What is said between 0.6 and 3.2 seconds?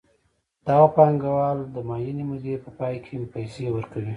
دغه پانګوال د معینې مودې په پای کې